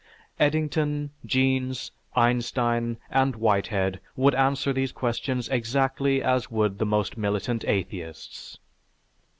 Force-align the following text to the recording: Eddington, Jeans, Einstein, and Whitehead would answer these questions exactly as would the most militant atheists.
Eddington, 0.39 1.11
Jeans, 1.27 1.91
Einstein, 2.15 2.97
and 3.11 3.35
Whitehead 3.35 3.99
would 4.15 4.33
answer 4.33 4.73
these 4.73 4.91
questions 4.91 5.47
exactly 5.49 6.23
as 6.23 6.49
would 6.49 6.79
the 6.79 6.87
most 6.87 7.17
militant 7.19 7.63
atheists. 7.65 8.57